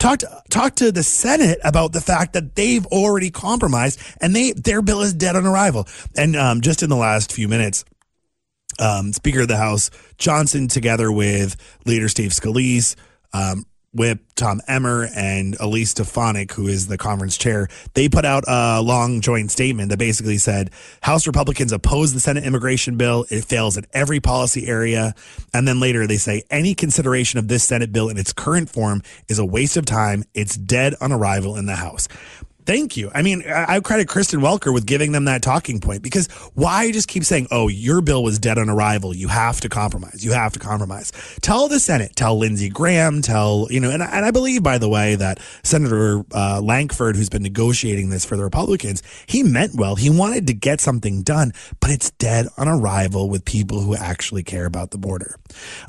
[0.05, 4.53] Talk to, talk to the Senate about the fact that they've already compromised and they
[4.53, 5.89] their bill is dead on arrival.
[6.15, 7.87] And um, just in the last few minutes,
[8.79, 12.97] um, Speaker of the House Johnson, together with Leader Steve Scalise,
[13.33, 13.65] um,
[13.95, 18.83] Whip Tom Emmer, and Elise Stefanik, who is the conference chair, they put out a
[18.83, 20.71] long joint statement that basically said
[21.03, 23.27] House Republicans oppose the Senate immigration bill.
[23.31, 25.15] It fails in every policy area.
[25.53, 29.03] And then later they say any consideration of this Senate bill in its current form
[29.29, 30.25] is a waste of time.
[30.35, 32.09] It's dead on arrival in the House.
[32.67, 33.11] Thank you.
[33.15, 37.09] I mean, I credit Kristen Welker with giving them that talking point because why just
[37.09, 39.15] keep saying, oh, your bill was dead on arrival.
[39.15, 40.25] You have to compromise.
[40.25, 41.13] You have to compromise.
[41.43, 44.89] Tell the Senate, tell Lindsey Graham, tell, you know, and, and I believe, by the
[44.89, 49.97] way, that Senator uh, Lankford, who's been negotiating this for the Republicans, he meant well.
[49.97, 54.43] He wanted to get something done, but it's dead on arrival with people who actually
[54.43, 55.37] care about the border.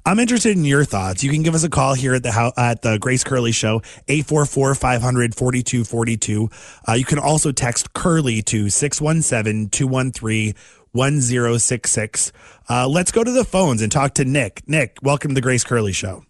[0.05, 1.23] I'm interested in your thoughts.
[1.23, 4.75] You can give us a call here at the, at the Grace Curley Show, 844
[4.75, 6.49] 500 4242.
[6.87, 10.53] Uh, you can also text Curley to 617 213
[10.95, 12.31] 1066.
[12.69, 14.63] Uh, let's go to the phones and talk to Nick.
[14.67, 16.23] Nick, welcome to the Grace Curley Show.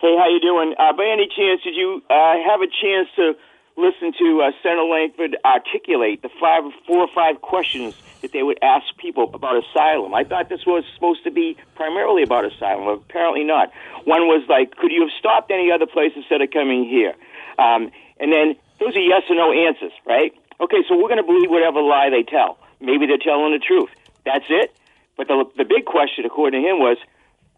[0.00, 0.74] Hey, how you doing?
[0.78, 3.34] Uh, by any chance, did you uh, have a chance to
[3.76, 8.58] listen to uh, Senator Lankford articulate the five, four or five questions that they would
[8.62, 10.14] ask people about asylum?
[10.14, 12.88] I thought this was supposed to be primarily about asylum.
[12.88, 13.72] Apparently not.
[14.04, 17.14] One was like, could you have stopped any other place instead of coming here?
[17.58, 20.32] Um, and then those are yes or no answers, right?
[20.60, 22.58] Okay, so we're going to believe whatever lie they tell.
[22.80, 23.90] Maybe they're telling the truth.
[24.24, 24.72] That's it.
[25.16, 26.96] But the, the big question, according to him, was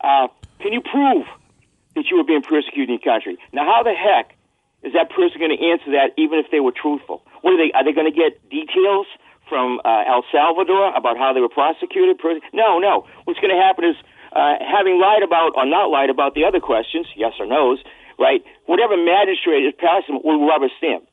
[0.02, 1.26] uh, can you prove
[1.94, 3.38] that you were being persecuted in your country?
[3.52, 4.34] Now, how the heck
[4.82, 7.22] is that person going to answer that even if they were truthful?
[7.42, 7.70] What are they?
[7.72, 9.06] Are they going to get details
[9.48, 12.18] from uh, El Salvador about how they were prosecuted?
[12.52, 13.06] No, no.
[13.24, 13.96] What's going to happen is
[14.34, 17.78] uh, having lied about or not lied about the other questions, yes or no's,
[18.18, 18.42] right?
[18.66, 21.06] Whatever magistrate is passing will rubber stamp.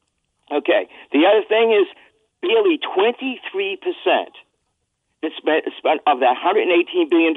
[0.52, 0.88] Okay.
[1.12, 1.88] The other thing is
[2.42, 3.40] barely 23%
[5.22, 7.34] that spent, spent of that $118 billion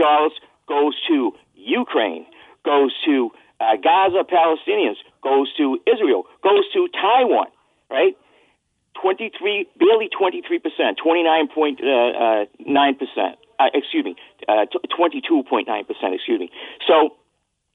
[0.69, 2.27] goes to Ukraine,
[2.65, 7.49] goes to uh, Gaza Palestinians, goes to Israel, goes to Taiwan,
[7.91, 8.17] right?
[9.01, 12.47] 23, barely 23%, 29.9%, uh,
[13.59, 14.17] uh, excuse me,
[14.49, 14.67] uh,
[14.99, 16.51] 22.9%, excuse me.
[16.87, 17.17] So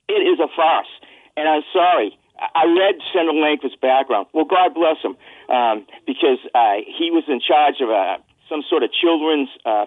[0.07, 0.87] it is a farce.
[1.35, 4.27] And I'm sorry, I read Senator Lankford's background.
[4.33, 5.17] Well, God bless him,
[5.49, 8.17] um, because uh, he was in charge of uh,
[8.49, 9.85] some sort of children's uh,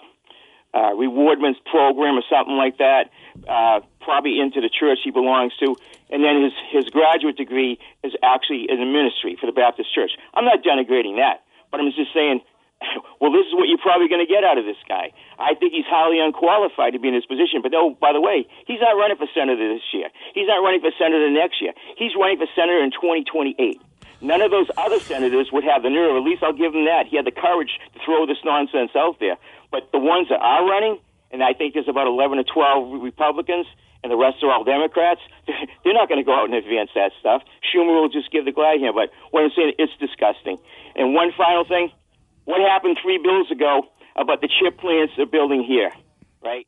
[0.74, 3.10] uh, rewardments program or something like that.
[3.48, 5.76] Uh, probably into the church he belongs to,
[6.10, 10.10] and then his his graduate degree is actually in the ministry for the Baptist Church.
[10.34, 12.40] I'm not denigrating that, but I'm just saying
[13.20, 15.12] well, this is what you're probably going to get out of this guy.
[15.38, 17.60] I think he's highly unqualified to be in this position.
[17.62, 20.08] But oh, by the way, he's not running for senator this year.
[20.34, 21.72] He's not running for senator next year.
[21.96, 23.80] He's running for senator in 2028.
[24.20, 26.16] None of those other senators would have the nerve.
[26.16, 27.08] At least I'll give him that.
[27.08, 29.36] He had the courage to throw this nonsense out there.
[29.72, 30.98] But the ones that are running,
[31.30, 33.66] and I think there's about 11 or 12 Republicans,
[34.02, 35.20] and the rest are all Democrats.
[35.84, 37.42] They're not going to go out and advance that stuff.
[37.64, 38.94] Schumer will just give the glad hand.
[38.94, 40.58] But what I'm saying, it's disgusting.
[40.96, 41.92] And one final thing
[42.50, 43.82] what happened three bills ago
[44.16, 45.92] about the chip plants they're building here,
[46.42, 46.66] right?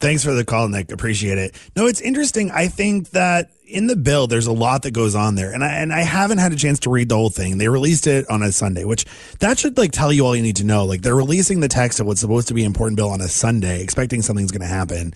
[0.00, 0.92] Thanks for the call, Nick.
[0.92, 1.54] Appreciate it.
[1.76, 2.50] No, it's interesting.
[2.50, 5.72] I think that in the bill, there's a lot that goes on there, and I
[5.74, 7.56] and I haven't had a chance to read the whole thing.
[7.56, 9.06] They released it on a Sunday, which
[9.40, 10.84] that should like tell you all you need to know.
[10.84, 13.28] Like they're releasing the text of what's supposed to be an important bill on a
[13.28, 15.14] Sunday, expecting something's going to happen.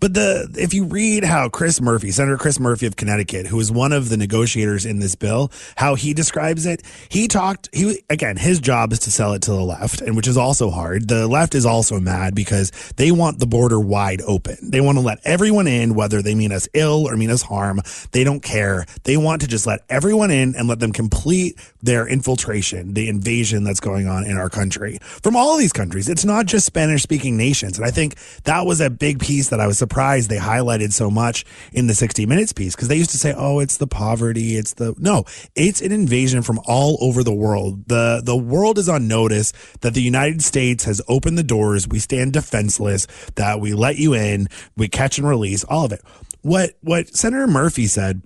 [0.00, 3.70] But the if you read how Chris Murphy, Senator Chris Murphy of Connecticut, who is
[3.70, 7.68] one of the negotiators in this bill, how he describes it, he talked.
[7.72, 10.70] He again, his job is to sell it to the left, and which is also
[10.70, 11.08] hard.
[11.08, 14.56] The left is also mad because they want the border wide open.
[14.62, 17.80] They want to let everyone in, whether they mean us ill or mean us harm.
[18.12, 18.86] They don't care.
[19.04, 23.64] They want to just let everyone in and let them complete their infiltration, the invasion
[23.64, 26.08] that's going on in our country from all these countries.
[26.08, 27.78] It's not just Spanish speaking nations.
[27.78, 31.10] And I think that was a big piece that I was surprised they highlighted so
[31.10, 34.56] much in the 60 Minutes piece because they used to say, oh, it's the poverty.
[34.56, 37.88] It's the, no, it's an invasion from all over the world.
[37.88, 41.88] The, the world is on notice that the United States has opened the doors.
[41.88, 46.02] We stand defenseless, that we let you in, we catch and release, all of it.
[46.42, 48.22] What what Senator Murphy said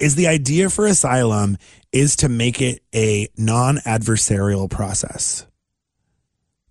[0.00, 1.56] is the idea for asylum
[1.92, 5.46] is to make it a non-adversarial process.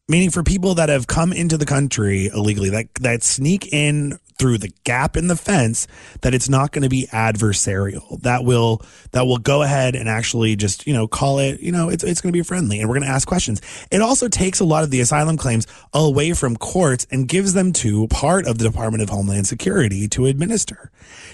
[0.08, 4.58] Meaning for people that have come into the country illegally that that sneak in through
[4.58, 5.88] the gap in the fence
[6.22, 8.22] that it's not going to be adversarial.
[8.22, 11.90] That will that will go ahead and actually just you know call it you know
[11.90, 13.62] it's, it's going to be friendly and we're going to ask questions.
[13.92, 17.74] It also takes a lot of the asylum claims away from courts and gives them
[17.74, 20.92] to part of the department of homeland security to administer.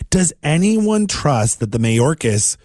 [0.09, 2.57] Does anyone trust that the mayorkas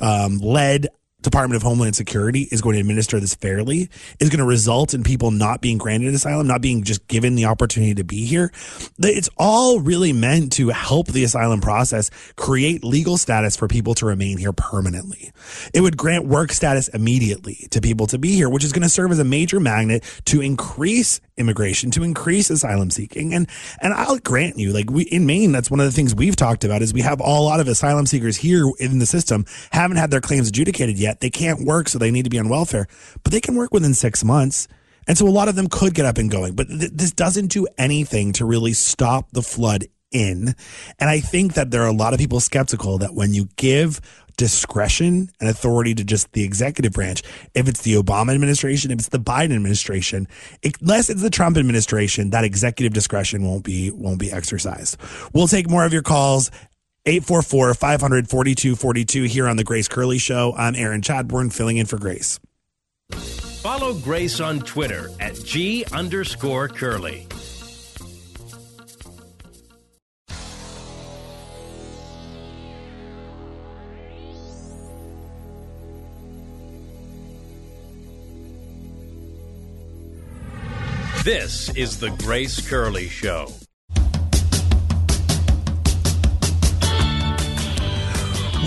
[0.00, 0.88] um, led
[1.22, 3.88] Department of Homeland Security is going to administer this fairly
[4.20, 7.44] is going to result in people not being granted asylum, not being just given the
[7.44, 8.52] opportunity to be here.
[8.98, 14.06] It's all really meant to help the asylum process create legal status for people to
[14.06, 15.32] remain here permanently.
[15.72, 18.88] It would grant work status immediately to people to be here, which is going to
[18.88, 23.34] serve as a major magnet to increase immigration to increase asylum seeking.
[23.34, 23.48] And
[23.80, 26.64] and I'll grant you, like we in Maine, that's one of the things we've talked
[26.64, 30.10] about is we have a lot of asylum seekers here in the system haven't had
[30.10, 31.11] their claims adjudicated yet.
[31.20, 32.86] They can't work, so they need to be on welfare,
[33.22, 34.68] but they can work within six months.
[35.06, 37.48] And so a lot of them could get up and going, but th- this doesn't
[37.48, 40.54] do anything to really stop the flood in.
[40.98, 44.00] And I think that there are a lot of people skeptical that when you give
[44.36, 47.22] discretion and authority to just the executive branch.
[47.54, 50.26] If it's the Obama administration, if it's the Biden administration,
[50.80, 54.96] unless it's the Trump administration, that executive discretion won't be won't be exercised.
[55.32, 56.50] We'll take more of your calls.
[57.04, 60.54] 844 500 4242 here on the Grace Curley Show.
[60.56, 62.38] I'm Aaron Chadbourne filling in for Grace.
[63.12, 67.26] Follow Grace on Twitter at G underscore Curley.
[81.24, 83.46] This is the Grace Curley Show.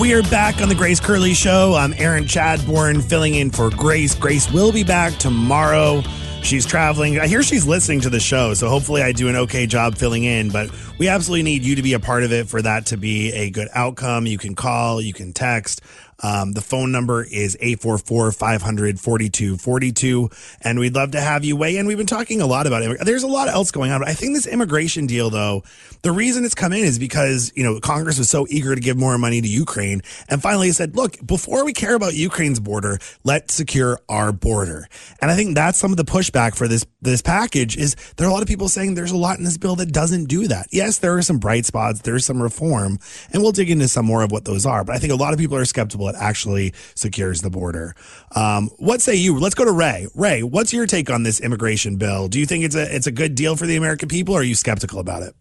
[0.06, 1.74] We are back on the Grace Curley Show.
[1.74, 4.14] I'm Aaron Chadbourne filling in for Grace.
[4.14, 6.04] Grace will be back tomorrow.
[6.44, 7.20] She's traveling.
[7.20, 10.24] I hear she's listening to the show, so hopefully I do an okay job filling
[10.24, 10.52] in.
[10.52, 13.34] But we absolutely need you to be a part of it for that to be
[13.34, 14.28] a good outcome.
[14.28, 15.82] You can call, you can text.
[16.24, 20.30] Um, the phone number is 844 500 4242.
[20.62, 21.88] And we'd love to have you weigh in.
[21.88, 23.00] We've been talking a lot about it.
[23.06, 24.02] There's a lot else going on.
[24.02, 25.64] But I think this immigration deal, though,
[26.02, 28.98] the reason it's come in is because, you know, Congress was so eager to give
[28.98, 30.02] more money to Ukraine.
[30.30, 34.88] And finally said, look, before we care about Ukraine's border, let's secure our border.
[35.22, 38.30] And I think that's some of the pushback for this, this package is there are
[38.30, 40.68] a lot of people saying there's a lot in this bill that doesn't do that.
[40.72, 42.02] Yes, there are some bright spots.
[42.02, 43.00] There's some reform
[43.32, 44.84] and we'll dig into some more of what those are.
[44.84, 47.96] But I think a lot of people are skeptical it actually secures the border.
[48.36, 49.40] Um, what say you?
[49.40, 50.08] Let's go to Ray.
[50.16, 52.28] Ray, what's your take on this immigration bill?
[52.28, 54.44] Do you think it's a it's a good deal for the American people, or are
[54.44, 55.36] you skeptical about it?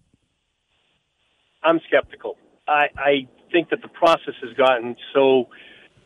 [1.62, 2.36] I'm skeptical.
[2.68, 5.48] I, I think that the process has gotten so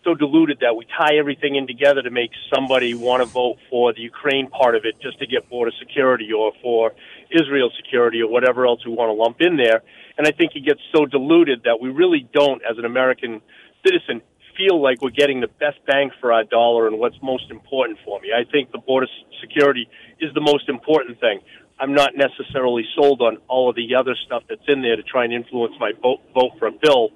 [0.04, 3.92] so diluted that we tie everything in together to make somebody want to vote for
[3.92, 6.92] the Ukraine part of it just to get border security or for
[7.30, 9.82] Israel security or whatever else we want to lump in there.
[10.16, 13.40] And I think it gets so diluted that we really don't, as an American
[13.84, 14.22] citizen,
[14.58, 18.20] feel like we're getting the best bang for our dollar and what's most important for
[18.20, 18.30] me.
[18.34, 19.06] I think the border
[19.40, 19.88] security
[20.20, 21.40] is the most important thing.
[21.80, 25.24] I'm not necessarily sold on all of the other stuff that's in there to try
[25.24, 27.10] and influence my vote, vote for a bill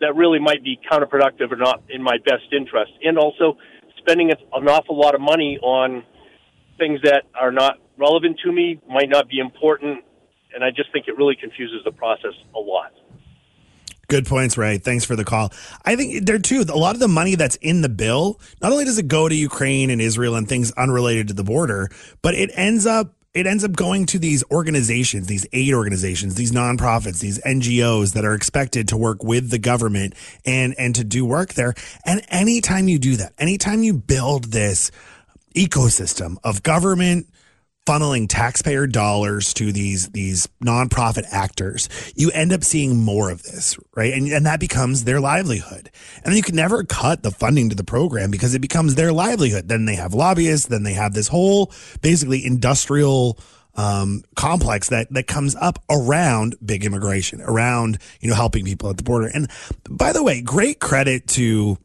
[0.00, 2.90] that really might be counterproductive or not in my best interest.
[3.04, 3.56] And also
[3.98, 6.02] spending an awful lot of money on
[6.76, 10.02] things that are not relevant to me, might not be important,
[10.54, 12.92] and I just think it really confuses the process a lot.
[14.10, 14.78] Good points, Ray.
[14.78, 15.52] Thanks for the call.
[15.84, 18.84] I think there too, a lot of the money that's in the bill, not only
[18.84, 21.88] does it go to Ukraine and Israel and things unrelated to the border,
[22.20, 26.50] but it ends up it ends up going to these organizations, these aid organizations, these
[26.50, 31.24] nonprofits, these NGOs that are expected to work with the government and and to do
[31.24, 31.74] work there.
[32.04, 34.90] And anytime you do that, anytime you build this
[35.54, 37.28] ecosystem of government
[37.86, 43.78] funneling taxpayer dollars to these these nonprofit actors, you end up seeing more of this,
[43.96, 44.12] right?
[44.12, 45.90] And and that becomes their livelihood.
[46.16, 49.12] And then you can never cut the funding to the program because it becomes their
[49.12, 49.68] livelihood.
[49.68, 53.38] Then they have lobbyists, then they have this whole basically industrial
[53.74, 58.96] um, complex that that comes up around big immigration, around you know helping people at
[58.96, 59.30] the border.
[59.32, 59.50] And
[59.88, 61.78] by the way, great credit to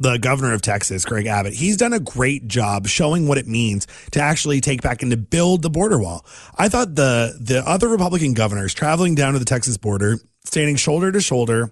[0.00, 3.86] the governor of Texas, Greg Abbott, he's done a great job showing what it means
[4.12, 6.24] to actually take back and to build the border wall.
[6.56, 11.12] I thought the the other Republican governors traveling down to the Texas border, standing shoulder
[11.12, 11.70] to shoulder,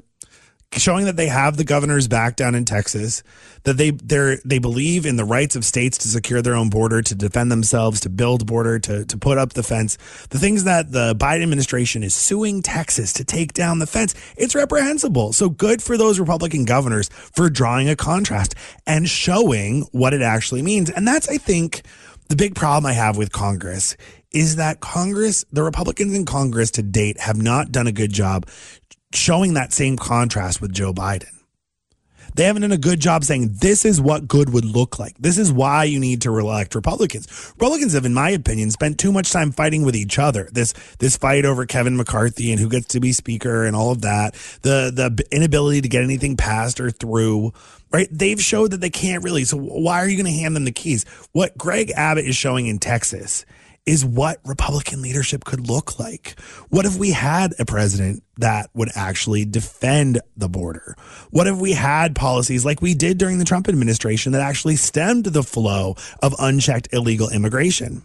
[0.72, 3.22] showing that they have the governor's back down in Texas,
[3.64, 7.02] that they they they believe in the rights of states to secure their own border,
[7.02, 9.96] to defend themselves, to build border, to to put up the fence.
[10.30, 14.54] The things that the Biden administration is suing Texas to take down the fence, it's
[14.54, 15.32] reprehensible.
[15.32, 18.54] So good for those Republican governors for drawing a contrast
[18.86, 20.90] and showing what it actually means.
[20.90, 21.82] And that's I think
[22.28, 23.96] the big problem I have with Congress
[24.30, 28.46] is that Congress, the Republicans in Congress to date have not done a good job
[29.12, 31.38] showing that same contrast with Joe Biden.
[32.34, 35.16] They haven't done a good job saying this is what good would look like.
[35.18, 37.52] This is why you need to elect Republicans.
[37.56, 40.48] Republicans have, in my opinion, spent too much time fighting with each other.
[40.52, 44.02] This this fight over Kevin McCarthy and who gets to be speaker and all of
[44.02, 44.34] that.
[44.62, 47.52] The the inability to get anything passed or through.
[47.90, 48.08] Right?
[48.10, 49.44] They've showed that they can't really.
[49.44, 51.06] So why are you going to hand them the keys?
[51.32, 53.46] What Greg Abbott is showing in Texas
[53.88, 56.38] is what Republican leadership could look like.
[56.68, 60.94] What if we had a president that would actually defend the border?
[61.30, 65.24] What if we had policies like we did during the Trump administration that actually stemmed
[65.24, 68.02] the flow of unchecked illegal immigration?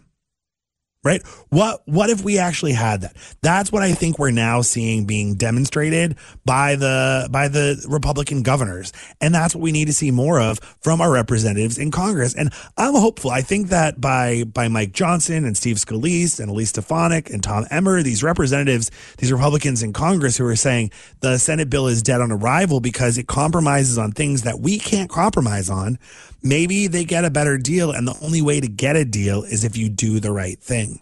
[1.03, 1.21] Right?
[1.49, 3.15] What what if we actually had that?
[3.41, 8.93] That's what I think we're now seeing being demonstrated by the by the Republican governors.
[9.19, 12.33] And that's what we need to see more of from our representatives in Congress.
[12.33, 13.31] And I'm hopeful.
[13.31, 17.65] I think that by by Mike Johnson and Steve Scalise and Elise Stefanik and Tom
[17.69, 22.21] Emmer, these representatives, these Republicans in Congress who are saying the Senate bill is dead
[22.21, 25.97] on arrival because it compromises on things that we can't compromise on
[26.43, 27.91] maybe they get a better deal.
[27.91, 30.99] And the only way to get a deal is if you do the right thing.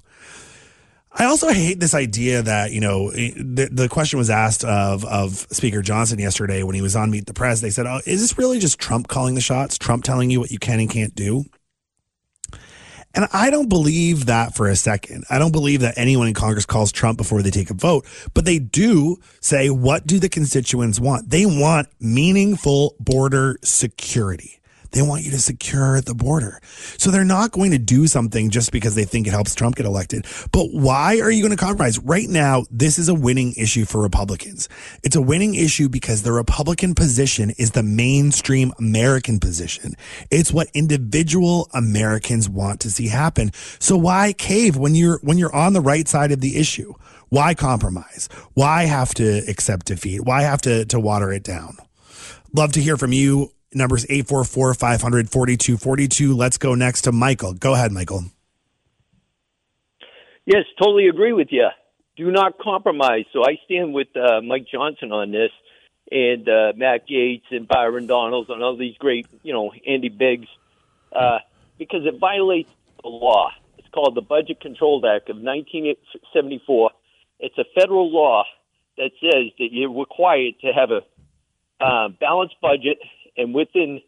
[1.13, 5.03] I also hate this idea that, you know, eh, the, the question was asked of,
[5.03, 7.59] of Speaker Johnson yesterday when he was on Meet the Press.
[7.59, 9.77] They said, Oh, is this really just Trump calling the shots?
[9.77, 11.43] Trump telling you what you can and can't do?
[13.13, 15.25] And I don't believe that for a second.
[15.29, 18.45] I don't believe that anyone in Congress calls Trump before they take a vote, but
[18.45, 21.29] they do say, what do the constituents want?
[21.29, 24.60] They want meaningful border security.
[24.91, 26.59] They want you to secure the border.
[26.97, 29.85] So they're not going to do something just because they think it helps Trump get
[29.85, 30.25] elected.
[30.51, 31.97] But why are you going to compromise?
[31.99, 34.67] Right now, this is a winning issue for Republicans.
[35.03, 39.95] It's a winning issue because the Republican position is the mainstream American position.
[40.29, 43.51] It's what individual Americans want to see happen.
[43.79, 46.93] So why cave when you're, when you're on the right side of the issue?
[47.29, 48.27] Why compromise?
[48.55, 50.25] Why have to accept defeat?
[50.25, 51.77] Why have to, to water it down?
[52.53, 56.35] Love to hear from you Numbers 844 500 4242.
[56.35, 57.53] Let's go next to Michael.
[57.53, 58.25] Go ahead, Michael.
[60.45, 61.67] Yes, totally agree with you.
[62.17, 63.25] Do not compromise.
[63.31, 65.51] So I stand with uh, Mike Johnson on this
[66.11, 70.47] and uh, Matt Gaetz and Byron Donalds and all these great, you know, Andy Biggs,
[71.13, 71.39] uh,
[71.77, 72.69] because it violates
[73.01, 73.51] the law.
[73.77, 76.91] It's called the Budget Control Act of 1974.
[77.39, 78.43] It's a federal law
[78.97, 81.01] that says that you're required to have a
[81.83, 82.97] uh, balanced budget
[83.37, 84.01] and within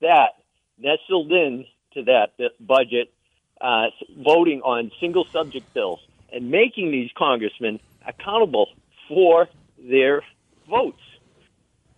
[0.00, 0.34] that,
[0.78, 1.64] nestled in
[1.94, 3.12] to that budget,
[3.60, 6.00] uh, voting on single subject bills
[6.32, 8.68] and making these congressmen accountable
[9.08, 9.48] for
[9.78, 10.22] their
[10.68, 11.00] votes.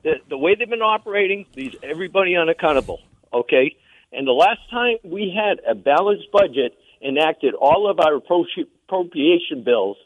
[0.02, 3.00] The, the way they've been operating leaves everybody unaccountable.
[3.32, 3.76] Okay,
[4.12, 9.96] and the last time we had a balanced budget enacted all of our appropriation bills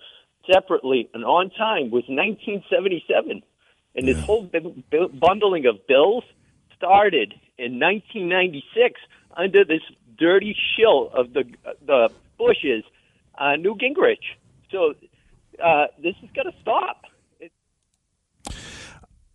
[0.52, 3.42] separately and on time was 1977.
[3.96, 4.50] And this whole
[5.12, 6.24] bundling of bills
[6.84, 9.00] started in 1996
[9.36, 9.80] under this
[10.18, 11.44] dirty shill of the
[11.86, 12.84] the Bushes,
[13.38, 14.36] uh, Newt Gingrich.
[14.70, 14.94] So
[15.62, 17.02] uh, this is going to stop.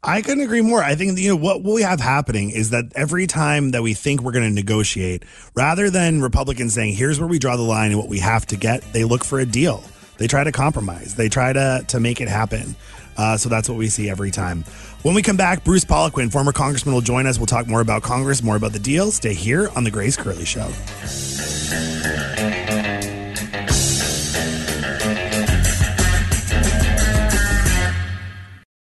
[0.01, 0.81] I couldn't agree more.
[0.81, 4.21] I think you know what we have happening is that every time that we think
[4.21, 5.23] we're going to negotiate,
[5.55, 8.57] rather than Republicans saying, "Here's where we draw the line and what we have to
[8.57, 9.83] get," they look for a deal.
[10.17, 11.15] They try to compromise.
[11.15, 12.75] They try to to make it happen.
[13.17, 14.63] Uh, so that's what we see every time.
[15.01, 17.37] When we come back, Bruce Poliquin, former congressman, will join us.
[17.37, 19.11] We'll talk more about Congress, more about the deal.
[19.11, 20.69] Stay here on The Grace Curley Show.